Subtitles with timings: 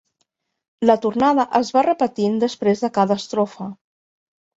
[0.85, 3.69] La tornada es va repetint després de cada estrofa.